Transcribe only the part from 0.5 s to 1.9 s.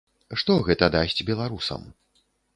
гэта дасць беларусам?